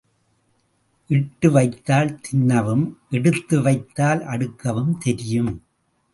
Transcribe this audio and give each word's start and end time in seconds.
இட்டு 1.09 1.51
வைத்தால் 1.51 2.19
தின்னவும் 2.21 2.85
எடுத்து 3.09 3.61
வைத்தால் 3.61 4.23
அடுக்கவும் 4.25 4.97
தெரியும். 4.97 5.53